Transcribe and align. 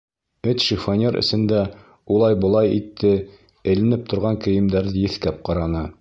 Эт 0.51 0.63
шифоньер 0.67 1.17
эсендә 1.19 1.59
улай-былай 2.15 2.73
итте, 2.79 3.13
эленеп 3.75 4.11
торған 4.15 4.41
кейемдәрҙе 4.47 5.05
еҫкәп 5.09 5.43
ҡараны. 5.51 5.89